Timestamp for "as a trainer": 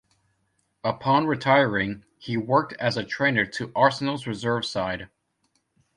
2.79-3.45